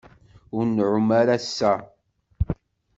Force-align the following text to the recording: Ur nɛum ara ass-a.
Ur 0.55 0.65
nɛum 0.75 1.09
ara 1.19 1.33
ass-a. 1.37 1.73